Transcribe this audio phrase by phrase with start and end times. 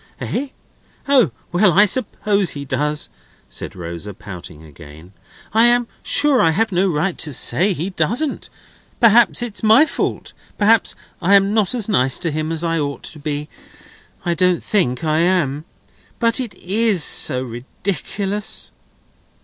[0.19, 0.47] "Eh?
[1.07, 3.09] O, well, I suppose he does,"
[3.49, 5.13] said Rosa, pouting again;
[5.53, 8.49] "I am sure I have no right to say he doesn't.
[8.99, 10.33] Perhaps it's my fault.
[10.57, 13.47] Perhaps I am not as nice to him as I ought to be.
[14.25, 15.65] I don't think I am.
[16.17, 18.71] But it is so ridiculous!"